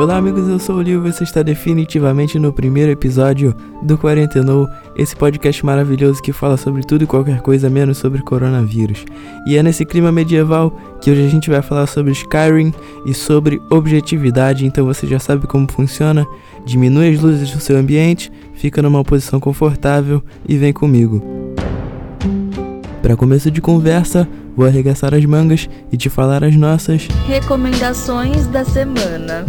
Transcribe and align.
Olá 0.00 0.16
amigos, 0.16 0.48
eu 0.48 0.58
sou 0.58 0.76
o 0.76 0.80
Lio 0.80 1.06
e 1.06 1.12
você 1.12 1.24
está 1.24 1.42
definitivamente 1.42 2.38
no 2.38 2.54
primeiro 2.54 2.90
episódio 2.90 3.54
do 3.82 3.98
Quarentenou, 3.98 4.66
esse 4.96 5.14
podcast 5.14 5.64
maravilhoso 5.66 6.22
que 6.22 6.32
fala 6.32 6.56
sobre 6.56 6.82
tudo 6.82 7.04
e 7.04 7.06
qualquer 7.06 7.42
coisa 7.42 7.68
menos 7.68 7.98
sobre 7.98 8.22
coronavírus. 8.22 9.04
E 9.46 9.58
é 9.58 9.62
nesse 9.62 9.84
clima 9.84 10.10
medieval 10.10 10.74
que 11.02 11.10
hoje 11.10 11.26
a 11.26 11.28
gente 11.28 11.50
vai 11.50 11.60
falar 11.60 11.86
sobre 11.86 12.12
Skyrim 12.12 12.72
e 13.04 13.12
sobre 13.12 13.60
objetividade, 13.68 14.64
então 14.64 14.86
você 14.86 15.06
já 15.06 15.18
sabe 15.18 15.46
como 15.46 15.70
funciona. 15.70 16.26
Diminui 16.64 17.12
as 17.12 17.20
luzes 17.20 17.50
do 17.50 17.60
seu 17.60 17.76
ambiente, 17.76 18.32
fica 18.54 18.80
numa 18.80 19.04
posição 19.04 19.38
confortável 19.38 20.22
e 20.48 20.56
vem 20.56 20.72
comigo. 20.72 21.22
Para 23.02 23.16
começo 23.16 23.50
de 23.50 23.60
conversa, 23.60 24.26
vou 24.56 24.64
arregaçar 24.64 25.12
as 25.12 25.26
mangas 25.26 25.68
e 25.92 25.98
te 25.98 26.08
falar 26.08 26.42
as 26.42 26.56
nossas 26.56 27.06
recomendações 27.26 28.46
da 28.46 28.64
semana. 28.64 29.44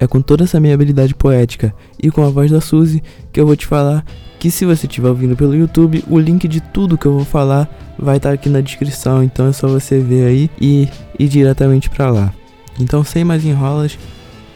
É 0.00 0.06
com 0.06 0.20
toda 0.20 0.44
essa 0.44 0.60
minha 0.60 0.74
habilidade 0.74 1.14
poética 1.14 1.74
e 2.00 2.10
com 2.10 2.24
a 2.24 2.30
voz 2.30 2.50
da 2.50 2.60
Suzy 2.60 3.02
que 3.32 3.40
eu 3.40 3.46
vou 3.46 3.56
te 3.56 3.66
falar 3.66 4.04
que 4.38 4.50
se 4.50 4.64
você 4.64 4.86
estiver 4.86 5.08
ouvindo 5.08 5.36
pelo 5.36 5.54
YouTube, 5.54 6.04
o 6.08 6.18
link 6.18 6.46
de 6.46 6.60
tudo 6.60 6.96
que 6.96 7.06
eu 7.06 7.12
vou 7.12 7.24
falar 7.24 7.68
vai 7.98 8.18
estar 8.18 8.28
tá 8.28 8.34
aqui 8.34 8.48
na 8.48 8.60
descrição, 8.60 9.22
então 9.22 9.48
é 9.48 9.52
só 9.52 9.66
você 9.66 9.98
ver 9.98 10.26
aí 10.26 10.50
e 10.60 10.88
ir 11.18 11.28
diretamente 11.28 11.90
para 11.90 12.10
lá. 12.10 12.32
Então, 12.78 13.02
sem 13.02 13.24
mais 13.24 13.44
enrolas, 13.44 13.98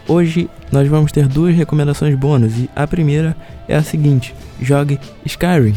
hoje 0.06 0.48
nós 0.70 0.86
vamos 0.86 1.10
ter 1.10 1.26
duas 1.26 1.56
recomendações 1.56 2.14
bônus 2.14 2.56
e 2.56 2.70
a 2.76 2.86
primeira 2.86 3.36
é 3.66 3.74
a 3.74 3.82
seguinte: 3.82 4.32
jogue 4.60 5.00
Skyrim. 5.26 5.74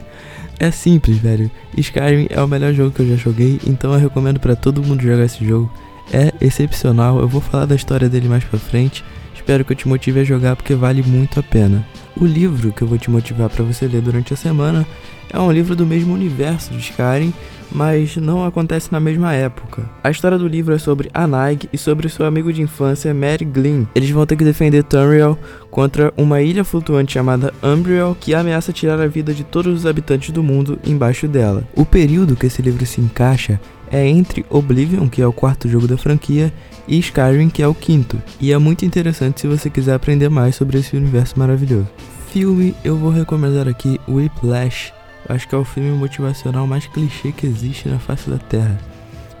é 0.58 0.70
simples, 0.70 1.18
velho. 1.18 1.50
Skyrim 1.76 2.26
é 2.30 2.40
o 2.42 2.48
melhor 2.48 2.72
jogo 2.72 2.92
que 2.92 3.02
eu 3.02 3.08
já 3.08 3.16
joguei, 3.16 3.60
então 3.66 3.92
eu 3.92 4.00
recomendo 4.00 4.40
para 4.40 4.56
todo 4.56 4.82
mundo 4.82 5.02
jogar 5.02 5.24
esse 5.24 5.44
jogo 5.44 5.70
é 6.12 6.32
excepcional. 6.40 7.18
Eu 7.18 7.28
vou 7.28 7.40
falar 7.40 7.66
da 7.66 7.74
história 7.74 8.08
dele 8.08 8.28
mais 8.28 8.44
pra 8.44 8.58
frente. 8.58 9.04
Espero 9.34 9.64
que 9.64 9.72
eu 9.72 9.76
te 9.76 9.88
motive 9.88 10.20
a 10.20 10.24
jogar 10.24 10.56
porque 10.56 10.74
vale 10.74 11.02
muito 11.02 11.38
a 11.38 11.42
pena. 11.42 11.86
O 12.16 12.24
livro 12.24 12.72
que 12.72 12.82
eu 12.82 12.88
vou 12.88 12.96
te 12.96 13.10
motivar 13.10 13.50
para 13.50 13.64
você 13.64 13.86
ler 13.86 14.00
durante 14.00 14.32
a 14.32 14.36
semana 14.36 14.86
é 15.30 15.38
um 15.38 15.50
livro 15.50 15.74
do 15.74 15.84
mesmo 15.84 16.14
universo 16.14 16.72
de 16.72 16.78
Skyrim, 16.78 17.34
mas 17.72 18.16
não 18.16 18.44
acontece 18.44 18.92
na 18.92 19.00
mesma 19.00 19.34
época. 19.34 19.82
A 20.02 20.10
história 20.10 20.38
do 20.38 20.46
livro 20.46 20.72
é 20.72 20.78
sobre 20.78 21.10
Anaig 21.12 21.68
e 21.72 21.76
sobre 21.76 22.08
seu 22.08 22.24
amigo 22.24 22.52
de 22.52 22.62
infância 22.62 23.12
Mary 23.12 23.44
Glynn. 23.44 23.84
Eles 23.94 24.10
vão 24.10 24.24
ter 24.24 24.36
que 24.36 24.44
defender 24.44 24.84
Tamriel 24.84 25.36
contra 25.70 26.14
uma 26.16 26.40
ilha 26.40 26.62
flutuante 26.62 27.14
chamada 27.14 27.52
Umbriel 27.62 28.16
que 28.18 28.32
ameaça 28.32 28.72
tirar 28.72 29.00
a 29.00 29.08
vida 29.08 29.34
de 29.34 29.42
todos 29.42 29.80
os 29.80 29.86
habitantes 29.86 30.30
do 30.30 30.42
mundo 30.42 30.78
embaixo 30.86 31.26
dela. 31.26 31.64
O 31.74 31.84
período 31.84 32.36
que 32.36 32.46
esse 32.46 32.62
livro 32.62 32.86
se 32.86 33.00
encaixa 33.00 33.60
é 33.94 34.08
entre 34.08 34.44
Oblivion, 34.50 35.08
que 35.08 35.22
é 35.22 35.26
o 35.26 35.32
quarto 35.32 35.68
jogo 35.68 35.86
da 35.86 35.96
franquia, 35.96 36.52
e 36.88 36.98
Skyrim, 36.98 37.48
que 37.48 37.62
é 37.62 37.68
o 37.68 37.72
quinto. 37.72 38.20
E 38.40 38.52
é 38.52 38.58
muito 38.58 38.84
interessante 38.84 39.40
se 39.40 39.46
você 39.46 39.70
quiser 39.70 39.94
aprender 39.94 40.28
mais 40.28 40.56
sobre 40.56 40.78
esse 40.78 40.96
universo 40.96 41.38
maravilhoso. 41.38 41.86
Filme, 42.32 42.74
eu 42.82 42.96
vou 42.96 43.12
recomendar 43.12 43.68
aqui 43.68 44.00
Whiplash. 44.08 44.92
Acho 45.28 45.48
que 45.48 45.54
é 45.54 45.58
o 45.58 45.64
filme 45.64 45.96
motivacional 45.96 46.66
mais 46.66 46.88
clichê 46.88 47.30
que 47.30 47.46
existe 47.46 47.88
na 47.88 48.00
face 48.00 48.28
da 48.28 48.36
Terra. 48.36 48.76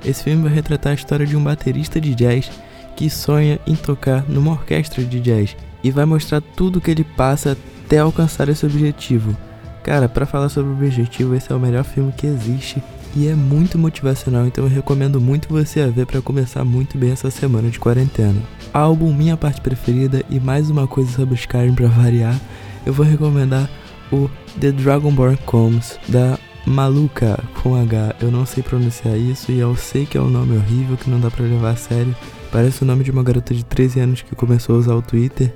Esse 0.04 0.22
filme 0.22 0.44
vai 0.44 0.54
retratar 0.54 0.92
a 0.92 0.94
história 0.94 1.26
de 1.26 1.36
um 1.36 1.42
baterista 1.42 2.00
de 2.00 2.14
jazz 2.14 2.48
que 2.94 3.10
sonha 3.10 3.58
em 3.66 3.74
tocar 3.74 4.24
numa 4.28 4.52
orquestra 4.52 5.02
de 5.02 5.18
jazz 5.18 5.56
e 5.82 5.90
vai 5.90 6.04
mostrar 6.04 6.40
tudo 6.40 6.80
que 6.80 6.92
ele 6.92 7.02
passa 7.02 7.56
até 7.84 7.98
alcançar 7.98 8.48
esse 8.48 8.64
objetivo. 8.64 9.36
Cara, 9.82 10.08
para 10.08 10.24
falar 10.24 10.48
sobre 10.48 10.70
o 10.70 10.74
objetivo, 10.74 11.34
esse 11.34 11.50
é 11.50 11.56
o 11.56 11.60
melhor 11.60 11.82
filme 11.82 12.12
que 12.12 12.26
existe 12.26 12.80
e 13.16 13.28
é 13.28 13.34
muito 13.34 13.78
motivacional, 13.78 14.46
então 14.46 14.64
eu 14.64 14.70
recomendo 14.70 15.20
muito 15.20 15.48
você 15.48 15.80
a 15.80 15.86
ver 15.86 16.04
para 16.04 16.20
começar 16.20 16.64
muito 16.64 16.98
bem 16.98 17.12
essa 17.12 17.30
semana 17.30 17.70
de 17.70 17.78
quarentena. 17.78 18.42
Álbum 18.72 19.14
Minha 19.14 19.36
Parte 19.36 19.60
Preferida 19.60 20.24
e 20.28 20.40
mais 20.40 20.68
uma 20.68 20.88
coisa 20.88 21.12
sobre 21.12 21.36
Skyrim 21.36 21.74
para 21.74 21.86
variar, 21.86 22.40
eu 22.84 22.92
vou 22.92 23.06
recomendar 23.06 23.70
o 24.12 24.28
The 24.60 24.72
Dragonborn 24.72 25.36
Comes 25.46 25.98
da 26.08 26.38
Maluca 26.66 27.38
com 27.62 27.76
H. 27.76 28.16
Eu 28.20 28.32
não 28.32 28.44
sei 28.44 28.62
pronunciar 28.62 29.16
isso 29.16 29.52
e 29.52 29.60
eu 29.60 29.76
sei 29.76 30.06
que 30.06 30.18
é 30.18 30.20
um 30.20 30.30
nome 30.30 30.56
horrível 30.56 30.96
que 30.96 31.08
não 31.08 31.20
dá 31.20 31.30
para 31.30 31.44
levar 31.44 31.70
a 31.70 31.76
sério. 31.76 32.14
Parece 32.50 32.82
o 32.82 32.86
nome 32.86 33.04
de 33.04 33.12
uma 33.12 33.22
garota 33.22 33.54
de 33.54 33.64
13 33.64 34.00
anos 34.00 34.22
que 34.22 34.34
começou 34.34 34.74
a 34.74 34.78
usar 34.78 34.94
o 34.94 35.02
Twitter, 35.02 35.54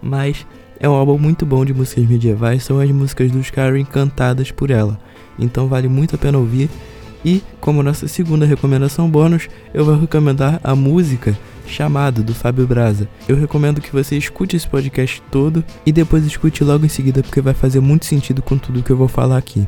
mas 0.00 0.46
é 0.78 0.88
um 0.88 0.92
álbum 0.92 1.18
muito 1.18 1.44
bom 1.44 1.64
de 1.64 1.74
músicas 1.74 2.06
medievais, 2.06 2.62
são 2.62 2.78
as 2.78 2.90
músicas 2.90 3.32
do 3.32 3.40
Skyrim 3.40 3.84
cantadas 3.84 4.52
por 4.52 4.70
ela. 4.70 4.98
Então 5.38 5.66
vale 5.66 5.88
muito 5.88 6.14
a 6.14 6.18
pena 6.18 6.38
ouvir 6.38 6.70
e, 7.24 7.42
como 7.60 7.82
nossa 7.82 8.08
segunda 8.08 8.46
recomendação 8.46 9.08
bônus, 9.08 9.48
eu 9.74 9.84
vou 9.84 9.98
recomendar 9.98 10.60
a 10.62 10.74
música 10.74 11.36
Chamado 11.66 12.22
do 12.22 12.34
Fábio 12.34 12.66
Braza. 12.66 13.08
Eu 13.28 13.36
recomendo 13.36 13.80
que 13.80 13.92
você 13.92 14.16
escute 14.16 14.56
esse 14.56 14.68
podcast 14.68 15.22
todo 15.30 15.64
e 15.86 15.92
depois 15.92 16.24
escute 16.26 16.64
logo 16.64 16.84
em 16.84 16.88
seguida, 16.88 17.22
porque 17.22 17.40
vai 17.40 17.54
fazer 17.54 17.80
muito 17.80 18.06
sentido 18.06 18.42
com 18.42 18.58
tudo 18.58 18.82
que 18.82 18.90
eu 18.90 18.96
vou 18.96 19.08
falar 19.08 19.36
aqui. 19.36 19.66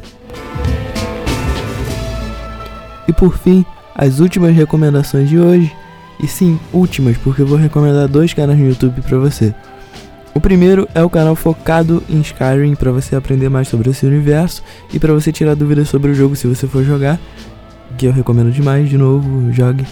E 3.06 3.12
por 3.12 3.36
fim, 3.36 3.64
as 3.94 4.18
últimas 4.18 4.54
recomendações 4.54 5.28
de 5.28 5.38
hoje. 5.38 5.72
E 6.22 6.26
sim, 6.26 6.58
últimas, 6.72 7.16
porque 7.18 7.42
eu 7.42 7.46
vou 7.46 7.58
recomendar 7.58 8.06
dois 8.08 8.32
canais 8.32 8.58
no 8.58 8.66
YouTube 8.66 9.00
para 9.02 9.18
você. 9.18 9.54
O 10.34 10.40
primeiro 10.40 10.88
é 10.94 11.02
o 11.02 11.10
canal 11.10 11.36
focado 11.36 12.02
em 12.08 12.20
Skyrim 12.20 12.74
para 12.74 12.90
você 12.90 13.14
aprender 13.14 13.50
mais 13.50 13.68
sobre 13.68 13.90
esse 13.90 14.06
universo 14.06 14.62
e 14.92 14.98
para 14.98 15.12
você 15.12 15.30
tirar 15.30 15.54
dúvidas 15.54 15.90
sobre 15.90 16.10
o 16.10 16.14
jogo 16.14 16.34
se 16.34 16.46
você 16.46 16.66
for 16.66 16.82
jogar, 16.82 17.20
que 17.98 18.06
eu 18.06 18.12
recomendo 18.12 18.50
demais, 18.50 18.88
de 18.88 18.96
novo, 18.96 19.52
jogue. 19.52 19.86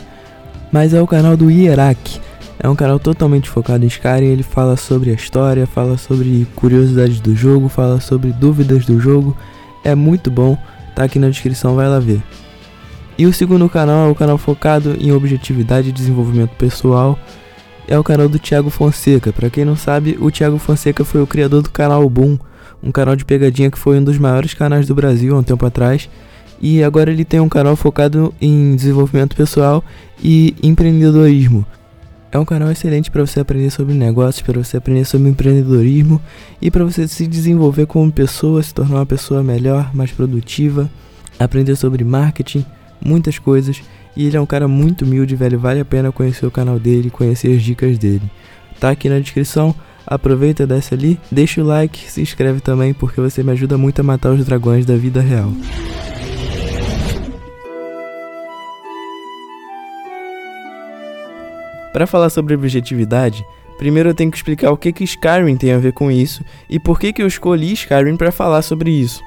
Mas 0.72 0.94
é 0.94 1.02
o 1.02 1.06
canal 1.06 1.36
do 1.36 1.50
Hierak. 1.50 2.20
É 2.58 2.68
um 2.68 2.74
canal 2.74 2.98
totalmente 2.98 3.50
focado 3.50 3.84
em 3.84 3.88
Skyrim, 3.88 4.26
ele 4.26 4.42
fala 4.42 4.76
sobre 4.76 5.10
a 5.10 5.14
história, 5.14 5.66
fala 5.66 5.98
sobre 5.98 6.46
curiosidades 6.54 7.20
do 7.20 7.34
jogo, 7.34 7.68
fala 7.68 8.00
sobre 8.00 8.32
dúvidas 8.32 8.86
do 8.86 8.98
jogo. 8.98 9.36
É 9.84 9.94
muito 9.94 10.30
bom, 10.30 10.56
tá 10.94 11.04
aqui 11.04 11.18
na 11.18 11.28
descrição, 11.28 11.74
vai 11.74 11.88
lá 11.88 11.98
ver. 11.98 12.22
E 13.18 13.26
o 13.26 13.32
segundo 13.32 13.68
canal 13.68 14.08
é 14.08 14.10
o 14.10 14.14
canal 14.14 14.38
focado 14.38 14.96
em 14.98 15.12
objetividade 15.12 15.90
e 15.90 15.92
desenvolvimento 15.92 16.50
pessoal 16.56 17.18
é 17.90 17.98
o 17.98 18.04
canal 18.04 18.28
do 18.28 18.38
Thiago 18.38 18.70
Fonseca. 18.70 19.32
Para 19.32 19.50
quem 19.50 19.64
não 19.64 19.74
sabe, 19.74 20.16
o 20.20 20.30
Thiago 20.30 20.58
Fonseca 20.58 21.04
foi 21.04 21.20
o 21.20 21.26
criador 21.26 21.60
do 21.60 21.70
canal 21.70 22.08
Boom, 22.08 22.38
um 22.80 22.92
canal 22.92 23.16
de 23.16 23.24
pegadinha 23.24 23.68
que 23.68 23.78
foi 23.78 23.98
um 23.98 24.04
dos 24.04 24.16
maiores 24.16 24.54
canais 24.54 24.86
do 24.86 24.94
Brasil 24.94 25.34
há 25.34 25.40
um 25.40 25.42
tempo 25.42 25.66
atrás. 25.66 26.08
E 26.62 26.84
agora 26.84 27.10
ele 27.10 27.24
tem 27.24 27.40
um 27.40 27.48
canal 27.48 27.74
focado 27.74 28.32
em 28.40 28.76
desenvolvimento 28.76 29.34
pessoal 29.34 29.82
e 30.22 30.54
empreendedorismo. 30.62 31.66
É 32.30 32.38
um 32.38 32.44
canal 32.44 32.70
excelente 32.70 33.10
para 33.10 33.26
você 33.26 33.40
aprender 33.40 33.70
sobre 33.70 33.92
negócios, 33.92 34.40
para 34.40 34.62
você 34.62 34.76
aprender 34.76 35.04
sobre 35.04 35.28
empreendedorismo 35.28 36.22
e 36.62 36.70
para 36.70 36.84
você 36.84 37.08
se 37.08 37.26
desenvolver 37.26 37.86
como 37.86 38.12
pessoa, 38.12 38.62
se 38.62 38.72
tornar 38.72 38.98
uma 38.98 39.06
pessoa 39.06 39.42
melhor, 39.42 39.90
mais 39.92 40.12
produtiva, 40.12 40.88
aprender 41.40 41.74
sobre 41.74 42.04
marketing, 42.04 42.64
muitas 43.04 43.36
coisas. 43.36 43.82
E 44.16 44.26
ele 44.26 44.36
é 44.36 44.40
um 44.40 44.46
cara 44.46 44.66
muito 44.66 45.04
humilde, 45.04 45.36
velho. 45.36 45.58
Vale 45.58 45.80
a 45.80 45.84
pena 45.84 46.12
conhecer 46.12 46.46
o 46.46 46.50
canal 46.50 46.78
dele, 46.78 47.10
conhecer 47.10 47.56
as 47.56 47.62
dicas 47.62 47.98
dele. 47.98 48.30
Tá 48.78 48.90
aqui 48.90 49.08
na 49.08 49.18
descrição. 49.18 49.74
Aproveita, 50.06 50.66
desce 50.66 50.94
ali, 50.94 51.20
deixa 51.30 51.60
o 51.60 51.64
like, 51.64 52.10
se 52.10 52.20
inscreve 52.20 52.60
também, 52.60 52.92
porque 52.92 53.20
você 53.20 53.42
me 53.44 53.52
ajuda 53.52 53.78
muito 53.78 54.00
a 54.00 54.02
matar 54.02 54.32
os 54.32 54.44
dragões 54.44 54.84
da 54.84 54.96
vida 54.96 55.20
real. 55.20 55.52
Para 61.92 62.06
falar 62.06 62.30
sobre 62.30 62.54
objetividade, 62.54 63.44
primeiro 63.78 64.08
eu 64.08 64.14
tenho 64.14 64.30
que 64.30 64.36
explicar 64.36 64.70
o 64.70 64.76
que 64.76 64.92
que 64.92 65.04
Skyrim 65.04 65.56
tem 65.56 65.72
a 65.72 65.78
ver 65.78 65.92
com 65.92 66.10
isso 66.10 66.44
e 66.68 66.78
por 66.78 66.98
que 66.98 67.12
que 67.12 67.22
eu 67.22 67.26
escolhi 67.26 67.72
Skyrim 67.72 68.16
para 68.16 68.32
falar 68.32 68.62
sobre 68.62 68.90
isso. 68.90 69.20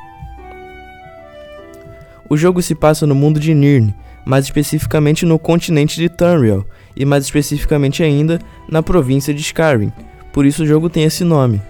O 2.29 2.35
jogo 2.35 2.61
se 2.61 2.73
passa 2.73 3.05
no 3.05 3.13
mundo 3.13 3.39
de 3.39 3.53
Nirn, 3.53 3.93
mais 4.25 4.45
especificamente 4.45 5.25
no 5.25 5.37
continente 5.37 5.95
de 5.95 6.09
Tamriel, 6.09 6.65
e 6.95 7.05
mais 7.05 7.23
especificamente 7.23 8.03
ainda 8.03 8.39
na 8.69 8.83
província 8.83 9.33
de 9.33 9.41
Skyrim, 9.41 9.91
por 10.31 10.45
isso 10.45 10.63
o 10.63 10.65
jogo 10.65 10.89
tem 10.89 11.03
esse 11.03 11.23
nome. 11.23 11.61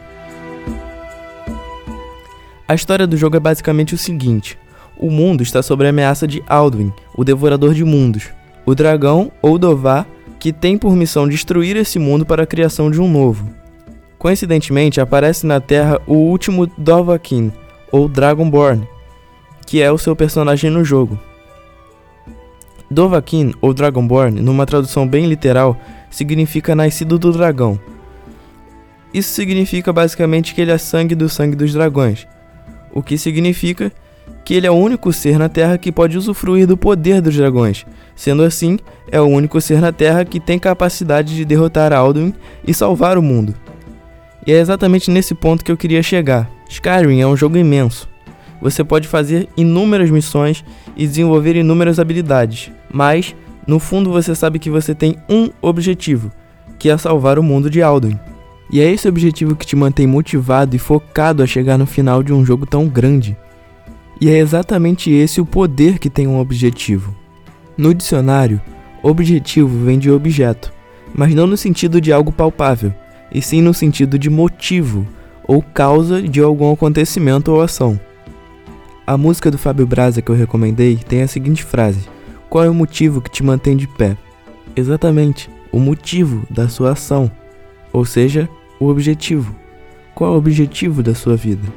A 2.68 2.74
história 2.74 3.06
do 3.06 3.18
jogo 3.18 3.36
é 3.36 3.40
basicamente 3.40 3.94
o 3.94 3.98
seguinte: 3.98 4.58
o 4.98 5.12
mundo 5.12 5.44
está 5.44 5.62
sob 5.62 5.86
a 5.86 5.90
ameaça 5.90 6.28
de 6.28 6.44
Alduin, 6.48 6.92
o 7.16 7.24
Devorador 7.24 7.74
de 7.74 7.84
Mundos, 7.84 8.30
o 8.66 8.74
dragão 8.74 9.32
ou 9.42 9.58
Dová 9.58 10.06
que 10.40 10.52
tem 10.52 10.78
por 10.78 10.94
missão 10.94 11.28
destruir 11.28 11.78
esse 11.78 11.98
mundo 11.98 12.26
para 12.26 12.44
a 12.44 12.46
criação 12.46 12.92
de 12.92 13.00
um 13.00 13.10
novo. 13.10 13.48
Coincidentemente, 14.20 15.00
aparece 15.00 15.46
na 15.46 15.62
Terra 15.62 16.02
o 16.06 16.16
último 16.16 16.68
Dovahkiin, 16.78 17.52
ou 17.90 18.10
Dragonborn, 18.10 18.86
que 19.66 19.82
é 19.82 19.90
o 19.90 19.98
seu 19.98 20.16
personagem 20.16 20.70
no 20.70 20.84
jogo. 20.84 21.18
Dovahkiin, 22.90 23.54
ou 23.62 23.74
Dragonborn, 23.74 24.42
numa 24.42 24.66
tradução 24.66 25.08
bem 25.08 25.26
literal, 25.26 25.78
significa 26.10 26.76
nascido 26.76 27.18
do 27.18 27.32
dragão. 27.32 27.80
Isso 29.14 29.34
significa 29.34 29.94
basicamente 29.94 30.54
que 30.56 30.62
ele 30.62 30.72
é 30.72 30.78
sangue 30.78 31.16
do 31.16 31.30
sangue 31.30 31.56
dos 31.56 31.74
dragões, 31.74 32.28
o 32.94 33.02
que 33.02 33.18
significa 33.18 33.92
que 34.44 34.54
ele 34.54 34.68
é 34.68 34.72
o 34.72 34.76
único 34.76 35.14
ser 35.14 35.40
na 35.40 35.48
Terra 35.48 35.78
que 35.78 35.92
pode 35.92 36.18
usufruir 36.18 36.68
do 36.68 36.76
poder 36.76 37.22
dos 37.22 37.36
dragões. 37.36 37.86
Sendo 38.16 38.44
assim, 38.44 38.78
é 39.12 39.20
o 39.20 39.26
único 39.26 39.60
ser 39.62 39.80
na 39.80 39.92
Terra 39.92 40.26
que 40.26 40.40
tem 40.40 40.60
capacidade 40.60 41.36
de 41.36 41.46
derrotar 41.46 41.94
Alduin 41.94 42.34
e 42.66 42.74
salvar 42.74 43.18
o 43.18 43.22
mundo. 43.22 43.56
E 44.46 44.52
é 44.52 44.60
exatamente 44.60 45.10
nesse 45.10 45.34
ponto 45.34 45.64
que 45.64 45.72
eu 45.72 45.78
queria 45.78 46.04
chegar. 46.04 46.50
Skyrim 46.68 47.22
é 47.22 47.28
um 47.28 47.38
jogo 47.38 47.58
imenso. 47.58 48.10
Você 48.64 48.82
pode 48.82 49.10
fazer 49.10 49.50
inúmeras 49.58 50.10
missões 50.10 50.64
e 50.96 51.06
desenvolver 51.06 51.58
inúmeras 51.58 52.00
habilidades, 52.00 52.72
mas 52.90 53.36
no 53.68 53.78
fundo 53.78 54.10
você 54.10 54.34
sabe 54.34 54.58
que 54.58 54.70
você 54.70 54.96
tem 54.96 55.18
um 55.30 55.50
objetivo, 55.62 56.32
que 56.80 56.90
é 56.90 56.98
salvar 56.98 57.38
o 57.38 57.44
mundo 57.44 57.70
de 57.70 57.82
Alduin. 57.82 58.18
E 58.72 58.80
é 58.80 58.90
esse 58.90 59.06
objetivo 59.06 59.54
que 59.54 59.66
te 59.66 59.76
mantém 59.76 60.08
motivado 60.08 60.78
e 60.78 60.80
focado 60.80 61.44
a 61.44 61.46
chegar 61.46 61.78
no 61.78 61.86
final 61.86 62.24
de 62.24 62.32
um 62.32 62.46
jogo 62.46 62.66
tão 62.66 62.88
grande. 62.88 63.36
E 64.22 64.30
é 64.30 64.38
exatamente 64.38 65.12
esse 65.12 65.42
o 65.42 65.46
poder 65.46 66.00
que 66.00 66.10
tem 66.10 66.26
um 66.26 66.40
objetivo. 66.40 67.14
No 67.78 67.94
dicionário, 67.94 68.62
objetivo 69.04 69.84
vem 69.84 70.00
de 70.00 70.10
objeto, 70.10 70.72
mas 71.14 71.36
não 71.36 71.46
no 71.46 71.58
sentido 71.58 72.00
de 72.00 72.14
algo 72.14 72.32
palpável, 72.32 72.94
e 73.30 73.42
sim 73.42 73.62
no 73.62 73.74
sentido 73.74 74.18
de 74.18 74.30
motivo 74.30 75.06
ou 75.46 75.62
causa 75.62 76.22
de 76.22 76.40
algum 76.40 76.72
acontecimento 76.72 77.52
ou 77.52 77.62
ação. 77.62 78.00
A 79.06 79.18
música 79.18 79.52
do 79.52 79.58
Fábio 79.58 79.86
Braza 79.86 80.22
que 80.22 80.32
eu 80.32 80.36
recomendei 80.36 80.96
tem 80.96 81.24
a 81.24 81.28
seguinte 81.28 81.62
frase: 81.62 82.08
Qual 82.50 82.64
é 82.64 82.70
o 82.70 82.74
motivo 82.74 83.20
que 83.20 83.30
te 83.30 83.44
mantém 83.44 83.76
de 83.76 83.86
pé? 83.86 84.16
Exatamente, 84.78 85.50
o 85.74 85.80
motivo 85.80 86.48
da 86.50 86.70
sua 86.70 86.94
ação, 86.94 87.30
ou 87.92 88.06
seja, 88.06 88.48
o 88.80 88.88
objetivo. 88.88 89.54
Qual 90.16 90.32
é 90.32 90.34
o 90.34 90.38
objetivo 90.38 91.04
da 91.04 91.14
sua 91.14 91.36
vida? 91.36 91.68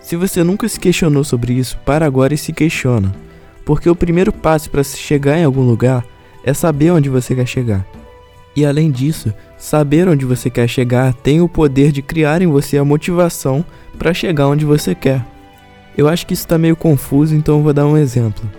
Se 0.00 0.14
você 0.14 0.44
nunca 0.44 0.68
se 0.68 0.78
questionou 0.78 1.24
sobre 1.24 1.54
isso, 1.54 1.76
para 1.84 2.06
agora 2.06 2.34
e 2.34 2.38
se 2.38 2.52
questiona, 2.52 3.12
porque 3.64 3.90
o 3.90 3.96
primeiro 3.96 4.32
passo 4.32 4.70
para 4.70 4.84
se 4.84 4.96
chegar 4.96 5.38
em 5.38 5.44
algum 5.44 5.62
lugar 5.62 6.04
é 6.44 6.54
saber 6.54 6.92
onde 6.92 7.08
você 7.08 7.34
quer 7.34 7.46
chegar. 7.46 7.84
E 8.54 8.64
além 8.64 8.92
disso, 8.92 9.34
saber 9.58 10.08
onde 10.08 10.24
você 10.24 10.48
quer 10.48 10.68
chegar 10.68 11.14
tem 11.14 11.40
o 11.40 11.48
poder 11.48 11.90
de 11.90 12.00
criar 12.00 12.42
em 12.42 12.46
você 12.46 12.78
a 12.78 12.84
motivação 12.84 13.64
para 13.98 14.14
chegar 14.14 14.46
onde 14.46 14.64
você 14.64 14.94
quer. 14.94 15.29
Eu 16.00 16.08
acho 16.08 16.26
que 16.26 16.32
isso 16.32 16.44
está 16.44 16.56
meio 16.56 16.74
confuso, 16.74 17.34
então 17.34 17.58
eu 17.58 17.62
vou 17.62 17.74
dar 17.74 17.86
um 17.86 17.94
exemplo. 17.94 18.50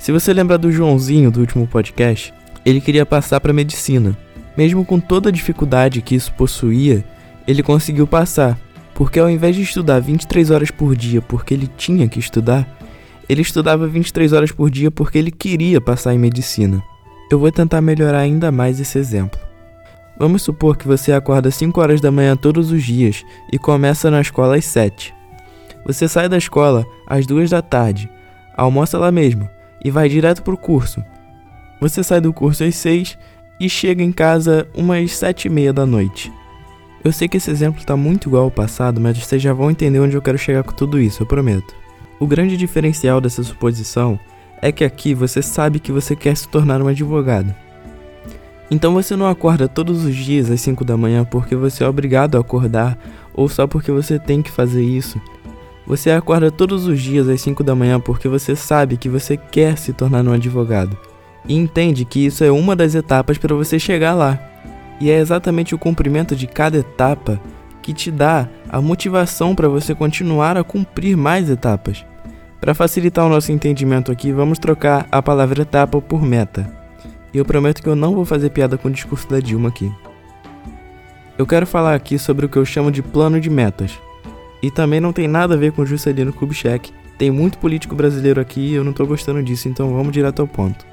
Se 0.00 0.10
você 0.10 0.32
lembrar 0.32 0.56
do 0.56 0.72
Joãozinho 0.72 1.30
do 1.30 1.38
último 1.38 1.64
podcast, 1.64 2.34
ele 2.66 2.80
queria 2.80 3.06
passar 3.06 3.38
para 3.38 3.52
medicina. 3.52 4.18
Mesmo 4.56 4.84
com 4.84 4.98
toda 4.98 5.28
a 5.28 5.32
dificuldade 5.32 6.02
que 6.02 6.16
isso 6.16 6.32
possuía, 6.32 7.04
ele 7.46 7.62
conseguiu 7.62 8.04
passar, 8.04 8.58
porque 8.96 9.20
ao 9.20 9.30
invés 9.30 9.54
de 9.54 9.62
estudar 9.62 10.00
23 10.00 10.50
horas 10.50 10.72
por 10.72 10.96
dia 10.96 11.22
porque 11.22 11.54
ele 11.54 11.70
tinha 11.76 12.08
que 12.08 12.18
estudar, 12.18 12.68
ele 13.28 13.42
estudava 13.42 13.86
23 13.86 14.32
horas 14.32 14.50
por 14.50 14.68
dia 14.68 14.90
porque 14.90 15.18
ele 15.18 15.30
queria 15.30 15.80
passar 15.80 16.12
em 16.12 16.18
medicina. 16.18 16.82
Eu 17.30 17.38
vou 17.38 17.52
tentar 17.52 17.80
melhorar 17.80 18.18
ainda 18.18 18.50
mais 18.50 18.80
esse 18.80 18.98
exemplo. 18.98 19.38
Vamos 20.18 20.42
supor 20.42 20.76
que 20.76 20.88
você 20.88 21.12
acorda 21.12 21.48
5 21.48 21.80
horas 21.80 22.00
da 22.00 22.10
manhã 22.10 22.36
todos 22.36 22.72
os 22.72 22.82
dias 22.82 23.24
e 23.52 23.56
começa 23.56 24.10
na 24.10 24.20
escola 24.20 24.56
às 24.56 24.64
7. 24.64 25.21
Você 25.84 26.08
sai 26.08 26.28
da 26.28 26.38
escola 26.38 26.86
às 27.06 27.26
2 27.26 27.50
da 27.50 27.62
tarde, 27.62 28.10
almoça 28.56 28.98
lá 28.98 29.10
mesmo 29.10 29.48
e 29.84 29.90
vai 29.90 30.08
direto 30.08 30.42
para 30.42 30.54
o 30.54 30.58
curso. 30.58 31.02
Você 31.80 32.02
sai 32.02 32.20
do 32.20 32.32
curso 32.32 32.62
às 32.64 32.74
6 32.76 33.18
e 33.58 33.68
chega 33.68 34.02
em 34.02 34.12
casa 34.12 34.68
umas 34.74 35.12
7 35.12 35.46
e 35.46 35.50
meia 35.50 35.72
da 35.72 35.84
noite. 35.84 36.32
Eu 37.04 37.12
sei 37.12 37.26
que 37.26 37.36
esse 37.36 37.50
exemplo 37.50 37.80
está 37.80 37.96
muito 37.96 38.28
igual 38.28 38.44
ao 38.44 38.50
passado, 38.50 39.00
mas 39.00 39.18
vocês 39.18 39.42
já 39.42 39.52
vão 39.52 39.70
entender 39.70 39.98
onde 39.98 40.16
eu 40.16 40.22
quero 40.22 40.38
chegar 40.38 40.62
com 40.62 40.72
tudo 40.72 41.00
isso, 41.00 41.22
eu 41.22 41.26
prometo. 41.26 41.74
O 42.20 42.26
grande 42.26 42.56
diferencial 42.56 43.20
dessa 43.20 43.42
suposição 43.42 44.18
é 44.60 44.70
que 44.70 44.84
aqui 44.84 45.12
você 45.12 45.42
sabe 45.42 45.80
que 45.80 45.90
você 45.90 46.14
quer 46.14 46.36
se 46.36 46.46
tornar 46.46 46.80
um 46.80 46.86
advogado. 46.86 47.52
Então 48.70 48.94
você 48.94 49.16
não 49.16 49.26
acorda 49.26 49.68
todos 49.68 50.04
os 50.04 50.14
dias 50.14 50.48
às 50.48 50.60
5 50.60 50.84
da 50.84 50.96
manhã 50.96 51.24
porque 51.24 51.56
você 51.56 51.82
é 51.82 51.88
obrigado 51.88 52.36
a 52.36 52.40
acordar 52.40 52.96
ou 53.34 53.48
só 53.48 53.66
porque 53.66 53.90
você 53.90 54.20
tem 54.20 54.40
que 54.40 54.50
fazer 54.50 54.84
isso. 54.84 55.20
Você 55.86 56.10
acorda 56.10 56.50
todos 56.50 56.86
os 56.86 57.00
dias 57.00 57.28
às 57.28 57.40
5 57.40 57.64
da 57.64 57.74
manhã 57.74 57.98
porque 57.98 58.28
você 58.28 58.54
sabe 58.54 58.96
que 58.96 59.08
você 59.08 59.36
quer 59.36 59.76
se 59.76 59.92
tornar 59.92 60.24
um 60.26 60.32
advogado 60.32 60.96
e 61.46 61.56
entende 61.56 62.04
que 62.04 62.24
isso 62.24 62.44
é 62.44 62.50
uma 62.50 62.76
das 62.76 62.94
etapas 62.94 63.38
para 63.38 63.54
você 63.54 63.78
chegar 63.78 64.14
lá. 64.14 64.38
E 65.00 65.10
é 65.10 65.18
exatamente 65.18 65.74
o 65.74 65.78
cumprimento 65.78 66.36
de 66.36 66.46
cada 66.46 66.78
etapa 66.78 67.40
que 67.82 67.92
te 67.92 68.10
dá 68.10 68.48
a 68.68 68.80
motivação 68.80 69.54
para 69.54 69.68
você 69.68 69.94
continuar 69.94 70.56
a 70.56 70.62
cumprir 70.62 71.16
mais 71.16 71.50
etapas. 71.50 72.04
Para 72.60 72.74
facilitar 72.74 73.26
o 73.26 73.28
nosso 73.28 73.50
entendimento 73.50 74.12
aqui, 74.12 74.30
vamos 74.30 74.60
trocar 74.60 75.08
a 75.10 75.20
palavra 75.20 75.62
etapa 75.62 76.00
por 76.00 76.22
meta. 76.22 76.72
E 77.34 77.38
eu 77.38 77.44
prometo 77.44 77.82
que 77.82 77.88
eu 77.88 77.96
não 77.96 78.14
vou 78.14 78.24
fazer 78.24 78.50
piada 78.50 78.78
com 78.78 78.86
o 78.86 78.92
discurso 78.92 79.28
da 79.28 79.40
Dilma 79.40 79.70
aqui. 79.70 79.92
Eu 81.36 81.44
quero 81.44 81.66
falar 81.66 81.94
aqui 81.94 82.18
sobre 82.18 82.46
o 82.46 82.48
que 82.48 82.56
eu 82.56 82.64
chamo 82.64 82.92
de 82.92 83.02
plano 83.02 83.40
de 83.40 83.50
metas. 83.50 83.98
E 84.62 84.70
também 84.70 85.00
não 85.00 85.12
tem 85.12 85.26
nada 85.26 85.54
a 85.54 85.56
ver 85.56 85.72
com 85.72 85.84
Juscelino 85.84 86.32
Kubitschek. 86.32 86.92
Tem 87.18 87.30
muito 87.30 87.58
político 87.58 87.94
brasileiro 87.94 88.40
aqui 88.40 88.60
e 88.60 88.74
eu 88.74 88.84
não 88.84 88.92
tô 88.92 89.04
gostando 89.04 89.42
disso, 89.42 89.68
então 89.68 89.92
vamos 89.92 90.12
direto 90.12 90.40
ao 90.40 90.48
ponto. 90.48 90.86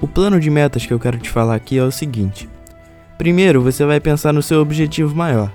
O 0.00 0.06
plano 0.06 0.38
de 0.38 0.48
metas 0.48 0.86
que 0.86 0.92
eu 0.92 1.00
quero 1.00 1.18
te 1.18 1.28
falar 1.28 1.56
aqui 1.56 1.76
é 1.76 1.82
o 1.82 1.90
seguinte: 1.90 2.48
primeiro, 3.16 3.60
você 3.60 3.84
vai 3.84 3.98
pensar 3.98 4.32
no 4.32 4.42
seu 4.42 4.60
objetivo 4.60 5.14
maior 5.14 5.52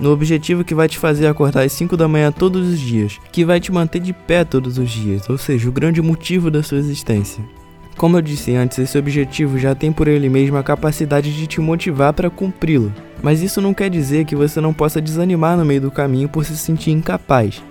no 0.00 0.10
objetivo 0.10 0.64
que 0.64 0.74
vai 0.74 0.88
te 0.88 0.98
fazer 0.98 1.26
acordar 1.26 1.62
às 1.64 1.72
5 1.72 1.96
da 1.96 2.08
manhã 2.08 2.32
todos 2.32 2.68
os 2.68 2.80
dias, 2.80 3.18
que 3.30 3.44
vai 3.44 3.60
te 3.60 3.72
manter 3.72 4.00
de 4.00 4.12
pé 4.12 4.44
todos 4.44 4.78
os 4.78 4.90
dias, 4.90 5.28
ou 5.28 5.38
seja, 5.38 5.68
o 5.68 5.72
grande 5.72 6.02
motivo 6.02 6.50
da 6.50 6.62
sua 6.62 6.78
existência. 6.78 7.44
Como 7.96 8.16
eu 8.16 8.22
disse 8.22 8.54
antes, 8.54 8.78
esse 8.78 8.98
objetivo 8.98 9.58
já 9.58 9.74
tem 9.74 9.92
por 9.92 10.08
ele 10.08 10.28
mesmo 10.28 10.56
a 10.56 10.62
capacidade 10.62 11.34
de 11.34 11.46
te 11.46 11.60
motivar 11.60 12.12
para 12.12 12.28
cumpri-lo. 12.28 12.92
Mas 13.22 13.40
isso 13.40 13.60
não 13.60 13.72
quer 13.72 13.88
dizer 13.88 14.24
que 14.24 14.36
você 14.36 14.60
não 14.60 14.74
possa 14.74 15.00
desanimar 15.00 15.56
no 15.56 15.64
meio 15.64 15.80
do 15.80 15.90
caminho 15.90 16.28
por 16.28 16.44
se 16.44 16.56
sentir 16.56 16.90
incapaz. 16.90 17.62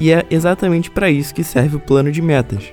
E 0.00 0.10
é 0.10 0.26
exatamente 0.30 0.90
para 0.90 1.10
isso 1.10 1.34
que 1.34 1.44
serve 1.44 1.76
o 1.76 1.80
plano 1.80 2.10
de 2.10 2.20
metas. 2.20 2.72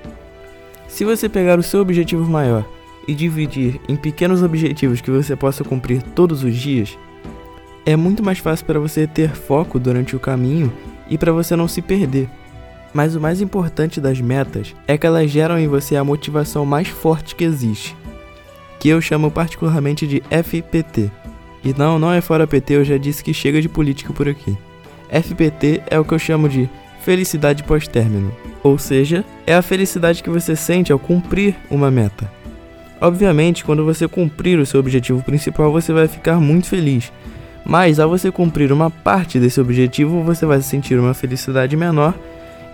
Se 0.88 1.04
você 1.04 1.28
pegar 1.28 1.58
o 1.58 1.62
seu 1.62 1.80
objetivo 1.80 2.28
maior 2.28 2.68
e 3.06 3.14
dividir 3.14 3.80
em 3.88 3.96
pequenos 3.96 4.42
objetivos 4.42 5.00
que 5.00 5.10
você 5.10 5.34
possa 5.36 5.64
cumprir 5.64 6.02
todos 6.02 6.42
os 6.42 6.54
dias, 6.54 6.98
é 7.86 7.96
muito 7.96 8.22
mais 8.22 8.38
fácil 8.38 8.66
para 8.66 8.80
você 8.80 9.06
ter 9.06 9.30
foco 9.30 9.78
durante 9.78 10.14
o 10.14 10.20
caminho 10.20 10.72
e 11.08 11.16
para 11.16 11.32
você 11.32 11.56
não 11.56 11.68
se 11.68 11.80
perder. 11.80 12.28
Mas 12.92 13.14
o 13.16 13.20
mais 13.20 13.40
importante 13.40 14.00
das 14.00 14.20
metas 14.20 14.74
é 14.86 14.98
que 14.98 15.06
elas 15.06 15.30
geram 15.30 15.58
em 15.58 15.66
você 15.66 15.96
a 15.96 16.04
motivação 16.04 16.66
mais 16.66 16.88
forte 16.88 17.34
que 17.34 17.44
existe, 17.44 17.96
que 18.78 18.88
eu 18.88 19.00
chamo 19.00 19.30
particularmente 19.30 20.06
de 20.06 20.22
FPT. 20.30 21.10
E 21.64 21.72
não, 21.72 21.98
não 21.98 22.12
é 22.12 22.20
fora 22.20 22.46
PT, 22.46 22.74
eu 22.74 22.84
já 22.84 22.98
disse 22.98 23.22
que 23.22 23.32
chega 23.32 23.62
de 23.62 23.68
política 23.68 24.12
por 24.12 24.28
aqui. 24.28 24.56
FPT 25.08 25.82
é 25.86 25.98
o 25.98 26.04
que 26.04 26.12
eu 26.12 26.18
chamo 26.18 26.48
de 26.48 26.68
felicidade 27.02 27.62
pós-término, 27.64 28.34
ou 28.62 28.78
seja, 28.78 29.24
é 29.46 29.54
a 29.54 29.62
felicidade 29.62 30.22
que 30.22 30.30
você 30.30 30.54
sente 30.54 30.92
ao 30.92 30.98
cumprir 30.98 31.54
uma 31.70 31.90
meta. 31.90 32.30
Obviamente, 33.00 33.64
quando 33.64 33.84
você 33.84 34.06
cumprir 34.06 34.58
o 34.58 34.66
seu 34.66 34.78
objetivo 34.78 35.22
principal, 35.22 35.72
você 35.72 35.92
vai 35.92 36.06
ficar 36.06 36.40
muito 36.40 36.68
feliz, 36.68 37.12
mas 37.64 37.98
ao 37.98 38.08
você 38.08 38.30
cumprir 38.30 38.72
uma 38.72 38.90
parte 38.90 39.38
desse 39.38 39.60
objetivo, 39.60 40.22
você 40.22 40.46
vai 40.46 40.60
sentir 40.62 40.98
uma 40.98 41.14
felicidade 41.14 41.76
menor 41.76 42.14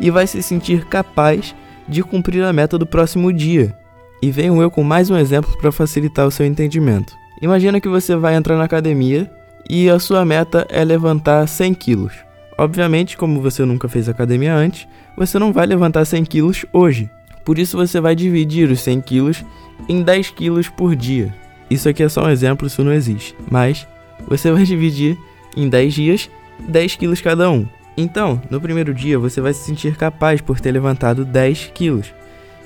e 0.01 0.11
vai 0.11 0.27
se 0.27 0.43
sentir 0.43 0.85
capaz 0.87 1.55
de 1.89 2.03
cumprir 2.03 2.45
a 2.45 2.53
meta 2.53 2.79
do 2.79 2.87
próximo 2.87 3.33
dia. 3.33 3.75
E 4.21 4.31
venho 4.31 4.61
eu 4.61 4.71
com 4.71 4.83
mais 4.83 5.11
um 5.11 5.17
exemplo 5.17 5.57
para 5.59 5.73
facilitar 5.73 6.27
o 6.27 6.31
seu 6.31 6.45
entendimento. 6.45 7.15
Imagina 7.41 7.81
que 7.81 7.89
você 7.89 8.17
vai 8.17 8.35
entrar 8.35 8.57
na 8.57 8.65
academia 8.65 9.31
e 9.69 9.89
a 9.89 9.99
sua 9.99 10.25
meta 10.25 10.67
é 10.71 10.85
levantar 10.85 11.47
100 11.47 11.75
quilos. 11.75 12.13
Obviamente, 12.57 13.17
como 13.17 13.41
você 13.41 13.65
nunca 13.65 13.89
fez 13.89 14.09
academia 14.09 14.55
antes, 14.55 14.89
você 15.17 15.39
não 15.39 15.53
vai 15.53 15.67
levantar 15.67 16.05
100 16.05 16.25
quilos 16.25 16.67
hoje. 16.73 17.09
Por 17.45 17.59
isso 17.59 17.77
você 17.77 18.01
vai 18.01 18.17
dividir 18.17 18.69
os 18.69 18.81
100 18.81 19.01
quilos 19.03 19.45
em 19.89 20.03
10 20.03 20.31
quilos 20.31 20.69
por 20.69 20.97
dia. 20.97 21.33
Isso 21.71 21.89
aqui 21.89 22.03
é 22.03 22.09
só 22.09 22.25
um 22.25 22.31
exemplo, 22.31 22.67
isso 22.67 22.83
não 22.83 22.93
existe. 22.93 23.37
Mas 23.49 23.87
você 24.27 24.51
vai 24.51 24.65
dividir 24.67 25.17
em 25.57 25.69
10 25.69 25.95
dias 25.95 26.31
10 26.67 26.97
quilos 26.97 27.21
cada 27.21 27.51
um. 27.51 27.67
Então, 28.01 28.41
no 28.49 28.61
primeiro 28.61 28.95
dia 28.95 29.19
você 29.19 29.41
vai 29.41 29.53
se 29.53 29.65
sentir 29.65 29.97
capaz 29.97 30.41
por 30.41 30.61
ter 30.61 30.71
levantado 30.71 31.25
10 31.25 31.73
quilos. 31.75 32.15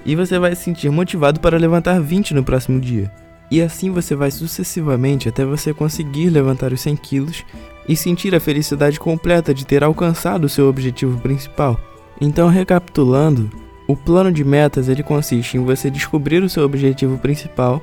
E 0.04 0.14
você 0.14 0.38
vai 0.38 0.54
se 0.54 0.64
sentir 0.64 0.90
motivado 0.90 1.40
para 1.40 1.56
levantar 1.56 1.98
20 1.98 2.34
no 2.34 2.44
próximo 2.44 2.78
dia. 2.78 3.10
E 3.50 3.62
assim 3.62 3.90
você 3.90 4.14
vai 4.14 4.30
sucessivamente 4.30 5.30
até 5.30 5.42
você 5.42 5.72
conseguir 5.72 6.28
levantar 6.28 6.70
os 6.70 6.82
100 6.82 6.96
quilos 6.96 7.44
e 7.88 7.96
sentir 7.96 8.34
a 8.34 8.40
felicidade 8.40 9.00
completa 9.00 9.54
de 9.54 9.64
ter 9.64 9.82
alcançado 9.82 10.44
o 10.44 10.50
seu 10.50 10.68
objetivo 10.68 11.18
principal. 11.18 11.80
Então, 12.20 12.50
recapitulando, 12.50 13.50
o 13.88 13.96
plano 13.96 14.30
de 14.30 14.44
metas 14.44 14.86
ele 14.86 15.02
consiste 15.02 15.56
em 15.56 15.64
você 15.64 15.88
descobrir 15.88 16.42
o 16.42 16.48
seu 16.48 16.62
objetivo 16.62 17.16
principal 17.16 17.82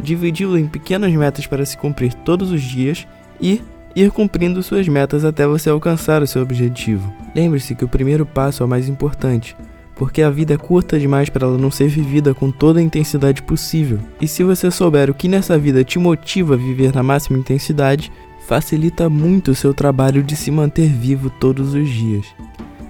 dividi-lo 0.00 0.58
em 0.58 0.66
pequenas 0.66 1.12
metas 1.12 1.46
para 1.46 1.64
se 1.64 1.76
cumprir 1.76 2.14
todos 2.14 2.50
os 2.50 2.62
dias 2.62 3.06
e, 3.40 3.62
ir 3.94 4.10
cumprindo 4.10 4.62
suas 4.62 4.86
metas 4.88 5.24
até 5.24 5.46
você 5.46 5.70
alcançar 5.70 6.22
o 6.22 6.26
seu 6.26 6.42
objetivo. 6.42 7.12
Lembre-se 7.34 7.74
que 7.74 7.84
o 7.84 7.88
primeiro 7.88 8.24
passo 8.24 8.62
é 8.62 8.66
o 8.66 8.68
mais 8.68 8.88
importante, 8.88 9.56
porque 9.94 10.22
a 10.22 10.30
vida 10.30 10.54
é 10.54 10.56
curta 10.56 10.98
demais 10.98 11.28
para 11.28 11.46
ela 11.46 11.58
não 11.58 11.70
ser 11.70 11.88
vivida 11.88 12.32
com 12.34 12.50
toda 12.50 12.80
a 12.80 12.82
intensidade 12.82 13.42
possível. 13.42 13.98
E 14.20 14.28
se 14.28 14.44
você 14.44 14.70
souber 14.70 15.10
o 15.10 15.14
que 15.14 15.28
nessa 15.28 15.58
vida 15.58 15.82
te 15.84 15.98
motiva 15.98 16.54
a 16.54 16.56
viver 16.56 16.94
na 16.94 17.02
máxima 17.02 17.38
intensidade, 17.38 18.12
facilita 18.46 19.10
muito 19.10 19.50
o 19.50 19.54
seu 19.54 19.74
trabalho 19.74 20.22
de 20.22 20.34
se 20.34 20.50
manter 20.50 20.88
vivo 20.88 21.28
todos 21.28 21.74
os 21.74 21.88
dias. 21.88 22.26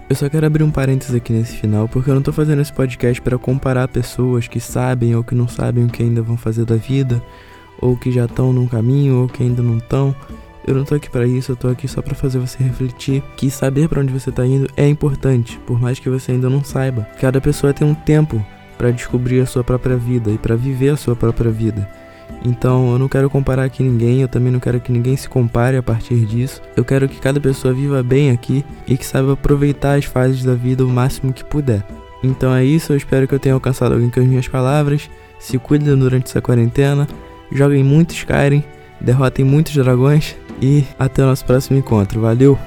Eu 0.09 0.17
só 0.17 0.29
quero 0.29 0.47
abrir 0.47 0.63
um 0.63 0.71
parênteses 0.71 1.15
aqui 1.15 1.35
nesse 1.35 1.57
final, 1.57 1.87
porque 1.87 2.09
eu 2.09 2.15
não 2.15 2.23
tô 2.23 2.33
fazendo 2.33 2.63
esse 2.63 2.73
podcast 2.73 3.21
para 3.21 3.37
comparar 3.37 3.89
pessoas 3.89 4.49
que 4.49 4.59
sabem 4.59 5.15
ou 5.15 5.23
que 5.23 5.35
não 5.35 5.47
sabem 5.47 5.85
o 5.85 5.89
que 5.89 6.03
ainda 6.03 6.23
vão 6.23 6.37
fazer 6.37 6.65
da 6.65 6.77
vida, 6.77 7.23
ou 7.79 7.95
que 7.95 8.11
já 8.11 8.25
estão 8.25 8.53
num 8.53 8.67
caminho 8.67 9.23
ou 9.23 9.29
que 9.29 9.43
ainda 9.43 9.63
não 9.63 9.77
estão. 9.77 10.17
Eu 10.69 10.75
não 10.75 10.85
tô 10.85 10.95
aqui 10.95 11.09
para 11.09 11.27
isso, 11.27 11.53
eu 11.53 11.57
tô 11.57 11.67
aqui 11.69 11.89
só 11.89 12.03
para 12.03 12.15
fazer 12.15 12.39
você 12.39 12.63
refletir 12.63 13.23
que 13.39 13.51
saber 13.51 13.89
para 13.89 14.03
onde 14.03 14.13
você 14.13 14.31
tá 14.31 14.45
indo 14.45 14.69
é 14.77 14.87
importante, 14.87 15.59
por 15.67 15.81
mais 15.81 15.99
que 15.99 16.11
você 16.11 16.33
ainda 16.33 16.51
não 16.51 16.63
saiba. 16.63 17.09
Cada 17.19 17.41
pessoa 17.41 17.73
tem 17.73 17.89
um 17.89 17.95
tempo 17.95 18.45
para 18.77 18.91
descobrir 18.91 19.41
a 19.41 19.47
sua 19.47 19.65
própria 19.65 19.97
vida 19.97 20.31
e 20.31 20.37
para 20.37 20.55
viver 20.57 20.91
a 20.91 20.97
sua 20.99 21.17
própria 21.17 21.51
vida. 21.51 21.89
Então 22.45 22.93
eu 22.93 22.99
não 22.99 23.09
quero 23.09 23.31
comparar 23.31 23.65
aqui 23.65 23.83
ninguém, 23.83 24.21
eu 24.21 24.29
também 24.29 24.53
não 24.53 24.61
quero 24.61 24.79
que 24.79 24.93
ninguém 24.93 25.17
se 25.17 25.27
compare 25.27 25.79
a 25.79 25.83
partir 25.83 26.27
disso. 26.27 26.61
Eu 26.77 26.85
quero 26.85 27.09
que 27.09 27.19
cada 27.19 27.41
pessoa 27.41 27.73
viva 27.73 28.03
bem 28.03 28.31
aqui 28.31 28.63
e 28.87 28.95
que 28.95 29.07
saiba 29.07 29.33
aproveitar 29.33 29.97
as 29.97 30.05
fases 30.05 30.45
da 30.45 30.55
vida 30.55 30.85
o 30.85 30.91
máximo 30.91 31.33
que 31.33 31.43
puder. 31.43 31.83
Então 32.23 32.55
é 32.55 32.63
isso, 32.63 32.93
eu 32.93 32.97
espero 32.99 33.27
que 33.27 33.35
eu 33.35 33.41
tenha 33.41 33.55
alcançado 33.55 33.95
alguém 33.95 34.11
com 34.11 34.21
as 34.21 34.27
minhas 34.27 34.47
palavras. 34.47 35.09
Se 35.39 35.57
cuidem 35.57 35.97
durante 35.97 36.27
essa 36.27 36.43
quarentena, 36.43 37.09
joguem 37.51 37.83
muito 37.83 38.13
Skyrim, 38.13 38.63
derrotem 39.01 39.45
muitos 39.45 39.75
dragões 39.75 40.37
e 40.61 40.85
até 40.99 41.23
o 41.23 41.27
nosso 41.27 41.45
próximo 41.45 41.79
encontro. 41.79 42.21
Valeu! 42.21 42.59